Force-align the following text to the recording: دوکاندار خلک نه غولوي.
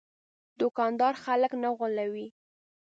دوکاندار 0.59 1.13
خلک 1.23 1.51
نه 1.63 1.69
غولوي. 1.77 2.27